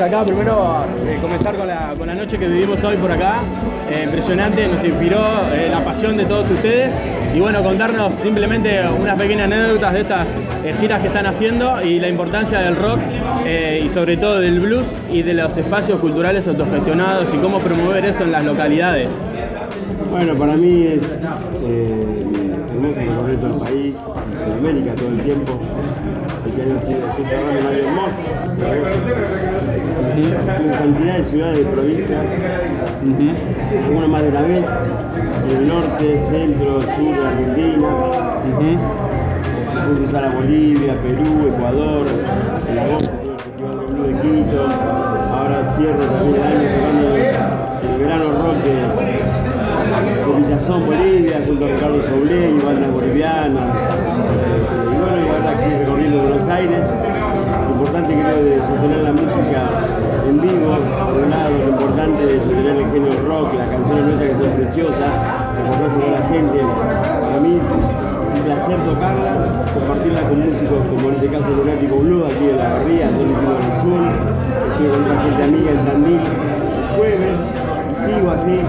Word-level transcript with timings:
Acá 0.00 0.24
primero 0.24 0.84
eh, 1.06 1.18
comenzar 1.22 1.56
con 1.56 1.66
la, 1.66 1.94
con 1.96 2.06
la 2.06 2.14
noche 2.14 2.38
que 2.38 2.46
vivimos 2.46 2.82
hoy 2.84 2.96
por 2.96 3.10
acá. 3.10 3.40
Eh, 3.90 4.02
impresionante, 4.04 4.68
nos 4.68 4.84
inspiró 4.84 5.22
eh, 5.52 5.68
la 5.70 5.82
pasión 5.84 6.18
de 6.18 6.26
todos 6.26 6.50
ustedes 6.50 6.92
y 7.34 7.40
bueno, 7.40 7.62
contarnos 7.62 8.12
simplemente 8.16 8.82
unas 9.00 9.16
pequeñas 9.16 9.50
anécdotas 9.50 9.94
de 9.94 10.00
estas 10.02 10.26
giras 10.80 11.00
que 11.00 11.08
están 11.08 11.26
haciendo 11.26 11.82
y 11.82 11.98
la 11.98 12.08
importancia 12.08 12.60
del 12.60 12.76
rock 12.76 13.00
y 13.82 13.88
sobre 13.88 14.16
todo 14.16 14.38
del 14.38 14.60
blues 14.60 14.86
y 15.10 15.22
de 15.22 15.34
los 15.34 15.56
espacios 15.56 15.98
culturales 16.00 16.46
autogestionados 16.46 17.32
y 17.32 17.38
cómo 17.38 17.58
promover 17.60 18.04
eso 18.04 18.24
en 18.24 18.32
las 18.32 18.44
localidades. 18.44 19.08
Bueno, 20.10 20.34
para 20.34 20.56
mí 20.56 20.86
es 20.86 21.18
hermoso 22.76 23.00
recorrer 23.00 23.36
todo 23.36 23.50
el 23.50 23.58
país, 23.58 23.94
en 23.94 24.44
Sudamérica 24.44 24.94
todo 24.94 25.08
el 25.08 25.20
tiempo. 25.22 25.60
Año 26.56 26.72
hermoso. 27.70 28.16
En 30.16 30.70
cantidad 30.70 31.18
de 31.18 31.24
ciudades 31.24 31.58
de 31.58 31.64
provincia, 31.70 32.22
algunas 33.84 34.08
más 34.08 34.22
de 34.22 34.28
una 34.28 34.40
vez, 34.40 34.64
en 35.44 35.56
el 35.56 35.68
norte, 35.68 36.20
centro, 36.30 36.80
sur 36.80 37.14
de 37.14 37.26
Argentina. 37.26 37.88
Pude 39.84 39.96
cruzar 39.98 40.24
a 40.24 40.30
Bolivia, 40.30 40.94
Perú, 41.02 41.48
Ecuador, 41.54 42.06
en 42.70 42.78
agosto 42.78 43.10
el 43.10 43.38
Festival 43.38 43.78
de 43.78 43.86
Blue 43.86 44.04
de 44.04 44.12
Quito, 44.22 44.62
ahora 45.30 45.74
cierro 45.76 46.04
también 46.06 46.36
el 46.36 46.42
año 46.42 46.68
tocando 46.74 47.06
el 47.82 47.98
verano 47.98 48.24
rock 48.32 48.56
Villazón, 50.36 50.86
Bolivia, 50.86 51.40
junto 51.46 51.64
a 51.64 51.68
Ricardo 51.68 52.02
Soule 52.02 52.50
y 52.50 52.58
bandas 52.58 52.90
bolivianas. 52.90 53.74
Y 54.84 54.96
bueno, 54.96 55.26
y 55.26 55.28
ahora 55.28 55.50
aquí 55.50 55.85
Buenos 56.36 56.54
Aires. 56.54 56.80
Lo 57.64 57.70
importante 57.72 58.14
creo 58.14 58.44
de 58.44 58.56
sostener 58.56 58.98
la 58.98 59.12
música 59.12 59.70
en 60.28 60.40
vivo, 60.42 60.76
por 60.76 61.22
un 61.22 61.30
lado, 61.30 61.50
lo 61.50 61.68
importante 61.70 62.26
de 62.26 62.38
sostener 62.40 62.76
el 62.76 62.90
género 62.92 63.22
rock, 63.26 63.54
las 63.54 63.68
canciones 63.68 64.04
nuestras 64.04 64.28
que 64.28 64.44
son 64.44 64.52
preciosas, 64.52 65.12
encontrarse 65.64 65.98
con 65.98 66.12
la 66.12 66.22
gente. 66.28 66.58
Para 66.60 67.40
mí 67.40 67.56
un 67.56 68.42
placer 68.44 68.84
tocarla, 68.84 69.64
compartirla 69.72 70.20
con 70.28 70.38
músicos 70.40 70.88
como 70.88 71.08
en 71.08 71.14
este 71.16 71.28
caso 71.28 71.48
Lunático 71.56 71.96
Blue, 72.00 72.24
aquí 72.26 72.50
en 72.50 72.58
la 72.58 72.68
Barría, 72.68 73.10
yo 73.12 73.24
lo 73.24 73.32
hicimos 73.32 73.56
en 73.56 73.72
el 73.72 73.80
sur, 73.80 74.02
estuve 74.76 74.88
con 74.92 75.02
otra 75.04 75.22
gente 75.22 75.42
amiga 75.42 75.70
en 75.72 75.84
Tandil, 75.86 76.20
jueves, 76.98 77.36
sigo 78.04 78.30
así, 78.30 78.60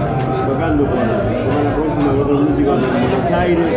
tocando 0.48 0.84
con, 0.88 0.96
con 0.96 1.64
la 1.68 1.76
próxima 1.76 2.12
con 2.12 2.20
otros 2.22 2.40
músicos 2.48 2.80
en 2.80 3.00
Buenos 3.02 3.30
Aires, 3.30 3.68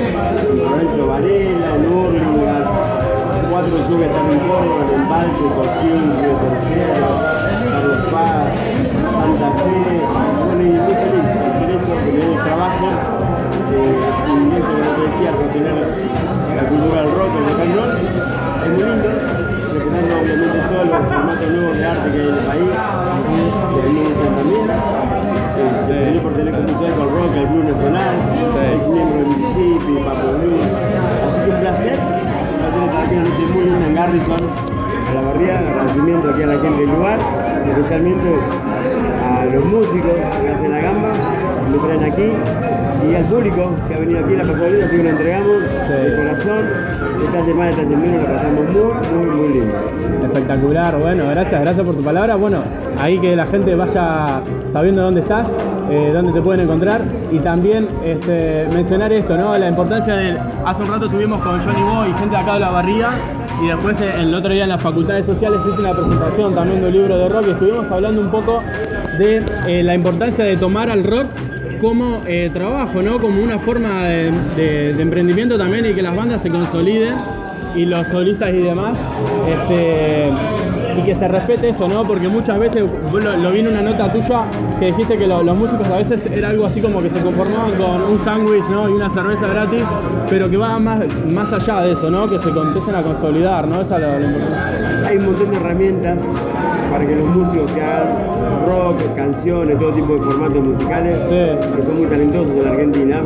con 0.47 0.57
Lorenzo 0.57 1.07
Varela, 1.07 1.77
cuatro 3.81 3.95
sube 3.95 4.05
en 4.05 4.39
Córdoba, 4.47 4.81
en 4.83 5.01
Embalse, 5.01 5.45
Cosquín, 5.55 6.03
Río 6.11 6.35
Tercero, 6.37 7.09
Carlos 7.71 8.01
Paz, 8.11 8.49
Santa 9.11 9.49
Fe, 9.57 9.71
bueno, 10.45 10.61
y 10.61 10.69
muy 10.79 10.93
feliz, 10.93 11.25
el 11.41 11.59
derecho 11.59 11.93
que 12.05 12.11
me 12.11 12.25
el 12.25 12.43
trabajo, 12.43 12.87
eh, 13.71 13.99
y 14.27 14.55
esto 14.55 14.71
que 14.75 14.81
te 14.81 15.01
decía, 15.07 15.31
sostener 15.35 15.77
la 16.55 16.63
cultura 16.69 17.03
del 17.03 17.11
rock, 17.15 17.33
el 17.61 17.73
rock 17.75 17.91
es 18.61 18.69
muy 18.69 18.83
lindo, 18.83 19.09
respetando 19.73 20.13
obviamente 20.21 20.57
todos 20.69 20.85
los 20.87 21.01
formatos 21.07 21.49
nuevos 21.49 21.77
de 21.77 21.85
arte 21.85 22.11
que 22.11 22.19
hay 22.19 22.27
en 22.27 22.33
el 22.35 22.45
país, 22.45 22.69
que 23.73 23.89
me 23.89 24.03
también. 24.35 24.90
A 34.35 35.13
la 35.13 35.21
barriada, 35.21 35.69
agradecimiento 35.69 36.29
aquí 36.29 36.43
a 36.43 36.47
la 36.47 36.59
gente 36.59 36.79
del 36.81 36.89
lugar, 36.89 37.19
especialmente 37.67 38.29
a 39.23 39.45
los 39.45 39.65
músicos 39.65 40.11
que 40.41 40.49
hacen 40.49 40.71
la 40.71 40.79
gamba, 40.79 41.09
que 41.65 41.71
me 41.71 41.77
traen 41.77 42.03
aquí, 42.11 42.31
y 43.09 43.15
al 43.15 43.25
público 43.25 43.71
que 43.87 43.95
ha 43.95 43.99
venido 43.99 44.19
aquí 44.19 44.35
la 44.35 44.43
pasada 44.43 44.67
vida, 44.67 44.85
así 44.85 44.97
que 44.97 45.03
lo 45.03 45.09
entregamos 45.09 45.61
de 45.89 46.15
corazón, 46.15 46.65
esta 47.25 47.45
semana, 47.45 47.69
esta 47.69 47.83
semana 47.83 48.17
lo 48.17 48.25
pasamos 48.33 48.65
muy, 48.69 49.25
muy, 49.25 49.35
muy 49.35 49.53
lindo. 49.53 49.75
Espectacular, 50.23 50.99
bueno, 50.99 51.27
gracias, 51.29 51.61
gracias 51.61 51.85
por 51.85 51.95
tu 51.95 52.03
palabra. 52.03 52.35
Bueno, 52.35 52.63
ahí 52.99 53.19
que 53.19 53.35
la 53.35 53.45
gente 53.47 53.75
vaya 53.75 54.41
sabiendo 54.71 55.01
dónde 55.01 55.21
estás, 55.21 55.47
eh, 55.91 56.11
dónde 56.13 56.31
te 56.31 56.41
pueden 56.41 56.61
encontrar 56.61 57.01
y 57.31 57.39
también 57.39 57.87
este, 58.03 58.65
mencionar 58.71 59.11
esto, 59.11 59.35
¿no? 59.35 59.57
La 59.57 59.67
importancia 59.67 60.15
del. 60.15 60.37
Hace 60.65 60.83
un 60.83 60.89
rato 60.89 61.05
estuvimos 61.07 61.41
con 61.41 61.61
Johnny 61.61 61.83
Boy 61.83 62.11
y 62.11 62.13
gente 62.13 62.35
de 62.35 62.41
acá 62.41 62.53
de 62.53 62.59
la 62.61 62.69
barría 62.69 63.09
y 63.61 63.67
después 63.67 63.99
eh, 63.99 64.13
el 64.19 64.33
otro 64.33 64.53
día 64.53 64.63
en 64.63 64.69
las 64.69 64.81
facultades 64.81 65.25
sociales 65.25 65.59
hice 65.67 65.79
una 65.79 65.93
presentación 65.93 66.55
también 66.55 66.81
de 66.81 66.87
un 66.87 66.93
libro 66.93 67.17
de 67.17 67.27
rock 67.27 67.47
y 67.47 67.51
estuvimos 67.51 67.91
hablando 67.91 68.21
un 68.21 68.31
poco 68.31 68.63
de 69.19 69.43
eh, 69.67 69.83
la 69.83 69.93
importancia 69.93 70.45
de 70.45 70.55
tomar 70.55 70.89
al 70.89 71.03
rock 71.03 71.27
como 71.81 72.21
eh, 72.25 72.49
trabajo, 72.53 73.01
¿no? 73.01 73.19
Como 73.19 73.43
una 73.43 73.59
forma 73.59 74.03
de 74.03 74.95
emprendimiento 74.97 75.57
también 75.57 75.85
y 75.85 75.93
que 75.93 76.01
las 76.01 76.15
bandas 76.15 76.41
se 76.41 76.49
consoliden 76.49 77.15
y 77.75 77.85
los 77.85 78.07
solistas 78.07 78.49
y 78.51 78.57
demás, 78.57 78.93
este, 79.47 80.31
y 80.97 81.01
que 81.03 81.15
se 81.15 81.27
respete 81.27 81.69
eso, 81.69 81.87
¿no? 81.87 82.05
Porque 82.05 82.27
muchas 82.27 82.59
veces, 82.59 82.83
lo, 83.11 83.19
lo 83.37 83.51
vi 83.51 83.59
en 83.59 83.67
una 83.67 83.81
nota 83.81 84.11
tuya, 84.11 84.43
que 84.79 84.87
dijiste 84.87 85.17
que 85.17 85.27
lo- 85.27 85.43
los 85.43 85.55
músicos 85.57 85.87
a 85.87 85.97
veces 85.97 86.25
era 86.27 86.49
algo 86.49 86.65
así 86.65 86.81
como 86.81 87.01
que 87.01 87.09
se 87.09 87.19
conformaban 87.19 87.71
con 87.75 88.01
un 88.11 88.19
sándwich, 88.23 88.65
¿no? 88.69 88.89
Y 88.89 88.93
una 88.93 89.09
cerveza 89.09 89.47
gratis, 89.47 89.83
pero 90.29 90.49
que 90.49 90.57
va 90.57 90.79
más, 90.79 90.99
más 91.27 91.51
allá 91.53 91.81
de 91.81 91.93
eso, 91.93 92.09
¿no? 92.09 92.29
Que 92.29 92.39
se 92.39 92.49
empiecen 92.49 92.95
a 92.95 93.01
consolidar, 93.01 93.67
¿no? 93.67 93.81
Esa 93.81 93.95
es 93.97 94.01
lo 94.01 94.27
importante. 94.27 95.07
Hay 95.07 95.17
un 95.17 95.25
montón 95.25 95.51
de 95.51 95.57
herramientas 95.57 96.19
para 96.91 97.05
que 97.05 97.15
los 97.15 97.25
músicos 97.25 97.71
que 97.71 97.81
hagan 97.81 98.07
rock, 98.67 99.15
canciones, 99.15 99.77
todo 99.79 99.91
tipo 99.91 100.13
de 100.13 100.19
formatos 100.21 100.63
musicales, 100.63 101.15
Sí. 101.29 101.75
que 101.77 101.83
son 101.83 101.97
muy 101.97 102.05
talentosos 102.07 102.51
en 102.63 102.67
Argentina, 102.67 103.21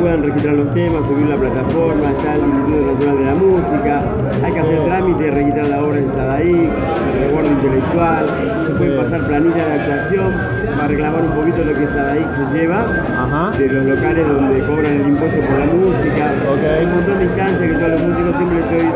puedan 0.00 0.22
registrar 0.22 0.54
los 0.54 0.74
temas, 0.74 1.02
subir 1.06 1.26
la 1.28 1.36
plataforma, 1.36 2.10
está 2.10 2.34
el 2.34 2.40
Instituto 2.42 2.92
Nacional 2.92 3.18
de 3.18 3.24
la 3.24 3.34
Música, 3.34 4.02
hay 4.44 4.52
que 4.52 4.60
hacer 4.60 4.84
trámite, 4.84 5.30
registrar 5.30 5.66
la 5.68 5.84
obra 5.84 5.98
en 5.98 6.12
SADAIC, 6.12 6.70
el 6.96 7.20
resguardo 7.24 7.50
intelectual, 7.50 8.26
se 8.66 8.72
pueden 8.74 8.96
pasar 8.96 9.20
planillas 9.26 9.66
de 9.66 9.72
actuación 9.72 10.32
para 10.76 10.88
reclamar 10.88 11.22
un 11.22 11.32
poquito 11.32 11.64
lo 11.64 11.74
que 11.74 11.86
SADAIC 11.86 12.28
se 12.32 12.58
lleva 12.58 12.80
Ajá. 13.18 13.50
de 13.58 13.68
los 13.72 13.84
locales 13.84 14.26
donde 14.28 14.60
cobran 14.60 14.92
el 15.00 15.06
impuesto 15.08 15.40
por 15.46 15.58
la 15.58 15.66
música. 15.66 16.24
Ok. 16.50 16.62
Hay 16.78 16.84
un 16.86 16.92
montón 16.94 17.18
de 17.18 17.24
instancias 17.24 17.60
que 17.60 17.74
todos 17.78 17.90
los 17.90 18.02
músicos 18.02 18.36
siempre 18.36 18.58
estoy 18.60 18.86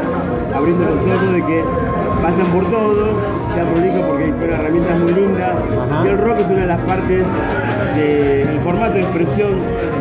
abriendo 0.54 0.84
los 0.84 1.00
ojos 1.04 1.32
de 1.34 1.42
que 1.46 1.62
vayan 2.22 2.46
por 2.52 2.64
todo, 2.70 3.20
sea 3.54 3.64
prolijo 3.64 4.00
porque 4.08 4.26
son 4.32 4.50
herramientas 4.50 4.98
muy 4.98 5.12
lindas. 5.14 5.52
Ajá. 5.54 6.04
Y 6.04 6.08
el 6.08 6.18
rock 6.18 6.38
es 6.40 6.46
una 6.48 6.60
de 6.60 6.66
las 6.66 6.80
partes 6.80 7.22
del 7.96 8.60
formato 8.64 8.94
de 8.94 9.00
expresión 9.00 9.52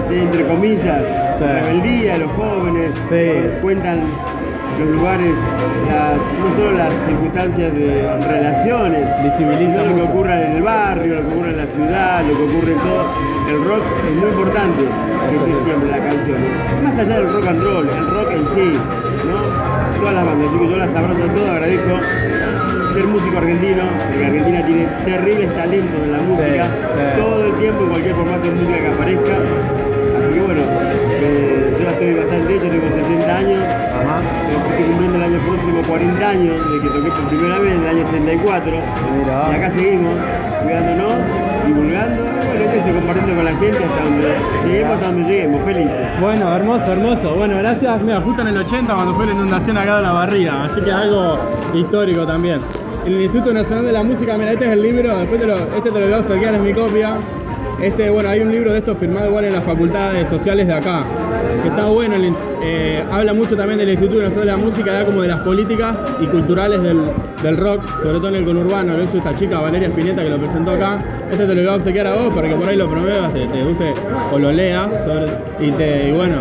de, 0.09 0.19
entre 0.23 0.45
comillas, 0.47 1.03
Sí. 1.37 1.43
rebeldía 1.43 2.13
de 2.13 2.19
los 2.19 2.31
jóvenes. 2.31 2.89
Sí. 3.09 3.59
Cuentan 3.61 3.99
los 4.79 4.88
lugares, 4.95 5.33
las- 5.89 6.17
no 6.17 6.47
solo 6.55 6.78
las 6.78 6.94
circunstancias 7.07 7.73
de 7.73 8.07
relaciones, 8.28 9.01
Visibiliza 9.23 9.83
lo 9.83 9.95
que 9.95 10.01
ocurre 10.03 10.33
en 10.45 10.51
el 10.57 10.61
barrio, 10.61 11.16
lo 11.16 11.22
que 11.28 11.33
ocurre 11.35 11.50
en 11.51 11.57
la 11.57 11.66
ciudad, 11.67 12.23
lo 12.25 12.38
que 12.38 12.44
ocurre 12.44 12.72
en 12.73 12.79
todo. 12.79 13.03
El 13.50 13.63
rock 13.66 13.83
es 14.07 14.16
muy 14.16 14.29
importante 14.29 14.83
que 15.29 15.35
esté 15.38 15.51
siempre 15.66 15.89
la 15.91 16.00
canción. 16.00 16.38
Más 16.83 16.97
allá 16.97 17.16
del 17.19 17.33
rock 17.33 17.47
and 17.47 17.61
roll, 17.63 17.88
el 17.89 18.07
rock 18.07 18.31
en 18.31 18.45
sí, 18.56 18.77
¿no? 19.27 20.00
Todas 20.00 20.13
las 20.16 20.25
bandas, 20.25 20.47
así 20.50 20.59
que 20.59 20.69
yo 20.69 20.77
las 20.77 20.95
abrazo 20.95 21.23
a 21.23 21.33
todas, 21.33 21.51
agradezco 21.51 21.94
ser 22.94 23.07
músico 23.07 23.38
argentino, 23.38 23.83
porque 24.07 24.25
Argentina 24.25 24.66
tiene 24.66 24.88
terribles 25.06 25.53
talentos 25.56 26.01
en 26.03 26.11
la 26.11 26.17
música, 26.19 26.63
sí. 26.66 27.22
todo 27.22 27.45
el 27.45 27.53
tiempo, 27.59 27.83
en 27.83 27.89
cualquier 27.89 28.16
formato 28.16 28.44
de 28.47 28.51
música 28.56 28.77
que 28.79 28.88
aparezca. 28.88 29.33
Así 30.17 30.33
que 30.33 30.39
bueno, 30.41 30.61
eh, 31.22 31.56
estoy 31.97 32.13
bastante 32.13 32.55
hecho, 32.55 32.69
tengo 32.69 32.87
60 32.95 33.35
años, 33.35 33.57
Ajá. 33.57 34.21
Estoy 34.51 34.85
cumpliendo 34.85 35.17
el 35.17 35.23
año 35.23 35.39
próximo 35.39 35.81
40 35.88 36.29
años 36.29 36.71
de 36.71 36.79
que 36.79 36.88
toqué 36.88 37.09
por 37.09 37.27
primera 37.29 37.59
vez 37.59 37.73
en 37.73 37.81
el 37.81 37.88
año 37.88 38.05
84. 38.05 38.71
Mira. 39.17 39.49
Y 39.49 39.55
acá 39.55 39.71
seguimos, 39.71 40.17
cuidándonos, 40.61 41.13
divulgando, 41.65 42.23
bueno, 42.23 42.71
que 42.71 42.77
estoy 42.77 42.94
compartiendo 42.94 43.35
con 43.35 43.45
la 43.45 43.55
gente 43.55 43.83
hasta 43.83 44.03
donde 44.03 44.27
lleguemos, 44.65 44.94
hasta 44.94 45.07
donde 45.07 45.23
lleguemos, 45.23 45.61
felices. 45.63 46.07
Bueno, 46.21 46.55
hermoso, 46.55 46.91
hermoso. 46.91 47.35
Bueno, 47.35 47.57
gracias. 47.57 48.01
Mira, 48.03 48.21
justo 48.21 48.41
en 48.43 48.47
el 48.50 48.57
80 48.57 48.93
cuando 48.93 49.15
fue 49.15 49.25
la 49.25 49.31
inundación 49.31 49.77
acá 49.77 49.97
de 49.97 50.03
la 50.03 50.11
barriga, 50.11 50.63
así 50.65 50.81
que 50.81 50.91
algo 50.91 51.39
histórico 51.73 52.25
también. 52.27 52.61
El 53.05 53.21
Instituto 53.21 53.53
Nacional 53.53 53.85
de 53.85 53.91
la 53.93 54.03
Música, 54.03 54.38
mira, 54.38 54.51
este 54.51 54.65
es 54.65 54.71
el 54.71 54.81
libro, 54.83 55.17
después 55.17 55.39
te 55.41 55.47
lo, 55.47 55.55
este 55.55 55.89
te 55.89 56.00
lo 56.00 56.05
voy 56.05 56.13
a 56.13 56.19
obsequiar, 56.19 56.53
es 56.55 56.61
mi 56.61 56.73
copia. 56.73 57.15
Este, 57.81 58.09
bueno, 58.09 58.29
hay 58.29 58.39
un 58.41 58.51
libro 58.51 58.71
de 58.74 58.79
esto 58.79 58.95
firmado 58.95 59.27
igual 59.29 59.45
en 59.45 59.53
las 59.53 59.63
facultades 59.63 60.27
sociales 60.29 60.65
de 60.65 60.74
acá, 60.74 61.03
que 61.62 61.69
está 61.69 61.85
bueno, 61.85 62.15
eh, 62.63 63.03
habla 63.12 63.33
mucho 63.35 63.56
también 63.56 63.77
del 63.77 63.89
Instituto 63.89 64.19
Nacional 64.19 64.45
de 64.47 64.51
la 64.51 64.57
Música, 64.57 64.94
da 64.94 65.06
como 65.06 65.21
de 65.21 65.27
las 65.27 65.39
políticas 65.41 65.95
y 66.19 66.25
culturales 66.25 66.81
del, 66.81 67.00
del 67.44 67.56
rock, 67.57 67.83
sobre 68.01 68.18
todo 68.18 68.29
en 68.29 68.35
el 68.38 68.45
conurbano, 68.45 68.97
lo 68.97 69.03
hizo 69.03 69.18
esta 69.19 69.35
chica 69.35 69.59
Valeria 69.59 69.89
Spinetta 69.89 70.24
que 70.24 70.29
lo 70.29 70.38
presentó 70.39 70.71
acá. 70.71 71.00
Este 71.29 71.45
te 71.45 71.53
lo 71.53 71.62
voy 71.62 71.69
a 71.71 71.75
obsequiar 71.75 72.07
a 72.07 72.13
vos 72.15 72.33
para 72.33 72.50
que 72.50 72.56
por 72.56 72.68
ahí 72.68 72.75
lo 72.77 72.89
promuevas, 72.89 73.31
te, 73.33 73.45
te 73.45 73.62
guste 73.63 73.94
o 74.33 74.39
lo 74.39 74.51
leas, 74.51 74.88
sobre- 75.03 75.27
y, 75.68 75.71
te, 75.74 76.09
y 76.09 76.12
bueno, 76.13 76.35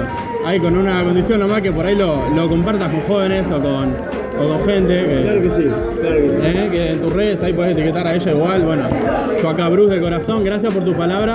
ahí 0.46 0.58
con 0.58 0.74
una 0.74 1.04
condición 1.04 1.40
nomás 1.40 1.60
que 1.60 1.70
por 1.70 1.84
ahí 1.84 1.96
lo, 1.96 2.30
lo 2.34 2.48
compartas 2.48 2.88
con 2.90 3.00
jóvenes 3.00 3.44
o 3.50 3.60
con, 3.60 3.94
o 4.38 4.44
docente, 4.58 4.94
que, 5.04 5.22
Claro 5.22 5.42
que 5.42 5.50
sí, 5.50 5.62
claro 6.00 6.16
que 6.16 6.28
sí. 6.28 6.36
eh, 6.42 6.68
que 6.70 6.90
en 6.92 7.00
tus 7.00 7.12
redes 7.12 7.42
ahí 7.42 7.52
puedes 7.52 7.72
etiquetar 7.72 8.06
a 8.06 8.14
ella 8.14 8.30
igual. 8.32 8.62
Bueno, 8.62 8.82
yo 9.42 9.48
acá 9.48 9.68
Bruce 9.70 9.94
de 9.94 10.00
corazón, 10.00 10.44
gracias 10.44 10.72
por 10.74 10.84
tus 10.84 10.94
palabras. 10.94 11.25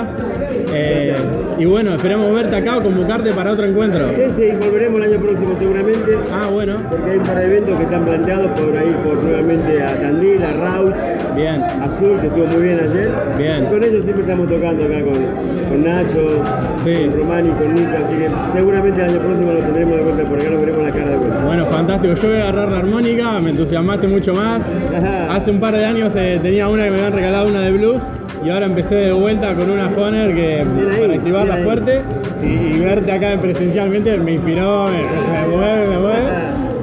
Eh, 0.74 1.14
y 1.58 1.64
bueno, 1.66 1.94
esperamos 1.94 2.32
verte 2.34 2.56
acá 2.56 2.78
o 2.78 2.82
convocarte 2.82 3.32
para 3.32 3.52
otro 3.52 3.66
encuentro. 3.66 4.08
Sí, 4.10 4.22
sí, 4.36 4.48
volveremos 4.60 5.00
el 5.02 5.12
año 5.12 5.20
próximo 5.22 5.54
seguramente. 5.58 6.18
Ah, 6.32 6.48
bueno, 6.50 6.76
Porque 6.90 7.10
hay 7.10 7.18
un 7.18 7.24
par 7.24 7.36
de 7.36 7.44
eventos 7.44 7.76
que 7.76 7.82
están 7.84 8.04
planteados 8.04 8.46
por 8.58 8.76
ahí, 8.76 8.96
por 9.04 9.22
nuevamente 9.22 9.82
a 9.82 9.88
Tandil, 10.00 10.42
a 10.44 10.52
Rauch, 10.54 10.94
bien. 11.36 11.62
Azul, 11.62 12.18
que 12.20 12.26
estuvo 12.28 12.46
muy 12.46 12.62
bien 12.62 12.80
ayer. 12.80 13.10
Bien. 13.38 13.64
Y 13.64 13.66
con 13.66 13.84
ellos 13.84 14.02
siempre 14.04 14.22
estamos 14.22 14.48
tocando 14.48 14.84
acá 14.84 15.00
con, 15.04 15.68
con 15.68 15.84
Nacho, 15.84 16.42
Sí. 16.84 16.94
con 16.94 17.18
Romani, 17.20 17.48
con 17.50 17.74
Nico, 17.74 17.90
así 18.06 18.16
que 18.16 18.28
seguramente 18.56 19.02
el 19.04 19.10
año 19.10 19.18
próximo 19.20 19.52
lo 19.52 19.58
tendremos 19.60 19.96
de 19.96 20.02
vuelta 20.02 20.24
por 20.24 20.40
acá, 20.40 20.50
nos 20.50 20.60
veremos 20.60 20.82
la 20.82 20.90
cara 20.90 21.10
de 21.10 21.16
vuelta. 21.16 21.44
Bueno, 21.44 21.66
fantástico. 21.66 22.14
Yo 22.14 22.28
voy 22.28 22.38
a 22.38 22.42
agarrar 22.42 22.72
la 22.72 22.78
armónica, 22.78 23.40
me 23.40 23.50
entusiasmaste 23.50 24.08
mucho 24.08 24.34
más. 24.34 24.60
Ajá. 24.96 25.34
Hace 25.34 25.50
un 25.50 25.60
par 25.60 25.74
de 25.74 25.84
años 25.84 26.14
eh, 26.16 26.40
tenía 26.42 26.68
una 26.68 26.84
que 26.84 26.90
me 26.90 26.96
habían 26.96 27.12
regalado 27.12 27.48
una 27.48 27.60
de 27.60 27.70
blues 27.72 28.02
y 28.44 28.50
ahora 28.50 28.66
empecé 28.66 28.94
de 28.96 29.12
vuelta 29.12 29.54
con 29.54 29.70
una 29.70 29.88
Honer 29.88 30.34
que 30.34 30.60
ahí, 30.60 31.00
para 31.00 31.14
activarla 31.14 31.56
fuerte 31.58 32.02
y, 32.42 32.76
y 32.76 32.80
verte 32.80 33.12
acá 33.12 33.36
presencialmente 33.40 34.16
me 34.18 34.32
inspiró, 34.32 34.86
me, 34.88 35.02
me 35.02 35.56
mueve, 35.56 35.86
me 35.88 35.98
mueve. 35.98 36.22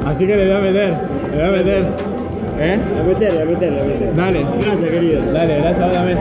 Así 0.05 0.25
que 0.25 0.35
le 0.35 0.45
voy 0.47 0.55
a 0.55 0.59
meter, 0.59 0.93
le 1.31 1.37
voy 1.37 1.45
a 1.45 1.51
meter. 1.51 1.85
¿Eh? 2.61 2.77
A 2.99 3.03
meterle, 3.03 3.41
a 3.41 3.45
meterle, 3.45 3.81
a 3.81 3.83
meterle. 3.85 4.13
Dale, 4.15 4.45
Gracias, 4.61 4.89
querido. 4.89 5.21
dale, 5.31 5.57
gracias 5.59 5.81
a 5.81 5.85
vos 5.85 5.93
también. 5.93 6.17